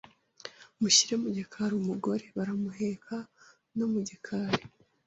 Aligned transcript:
munshyire 0.77 1.15
mu 1.23 1.29
gikari 1.37 1.73
Umugore 1.81 2.25
baramuheka 2.37 3.15
no 3.77 3.85
mu 3.91 3.99
gikari 4.07 4.63